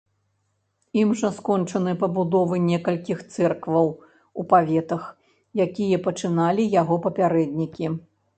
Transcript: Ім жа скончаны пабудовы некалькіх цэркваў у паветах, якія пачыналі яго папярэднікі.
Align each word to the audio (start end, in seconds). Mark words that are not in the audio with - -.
Ім 1.01 1.09
жа 1.19 1.29
скончаны 1.39 1.93
пабудовы 2.03 2.55
некалькіх 2.69 3.21
цэркваў 3.35 3.87
у 3.97 4.41
паветах, 4.55 5.03
якія 5.67 6.01
пачыналі 6.09 6.63
яго 6.81 7.01
папярэднікі. 7.07 7.85